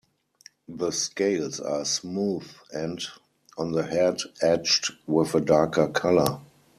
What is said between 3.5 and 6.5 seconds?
on the head, edged with a darker colour.